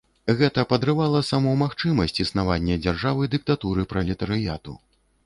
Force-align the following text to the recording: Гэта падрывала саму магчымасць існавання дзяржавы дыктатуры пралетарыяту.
Гэта 0.37 0.61
падрывала 0.71 1.19
саму 1.27 1.51
магчымасць 1.63 2.21
існавання 2.25 2.79
дзяржавы 2.87 3.29
дыктатуры 3.35 3.87
пралетарыяту. 3.93 4.73